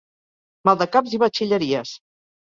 Maldecaps 0.69 1.13
i 1.17 1.19
batxilleries. 1.23 1.93